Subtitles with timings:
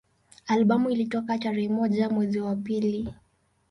[0.47, 3.13] Albamu ilitoka tarehe moja mwezi wa pili